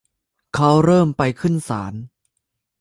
[0.53, 1.93] เขาเริ่มไปขึ้นศาล